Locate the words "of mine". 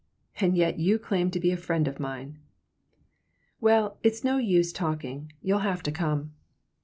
1.87-2.39